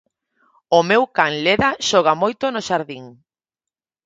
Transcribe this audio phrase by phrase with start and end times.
[0.77, 3.03] O meu can Leda xoga moito no xardín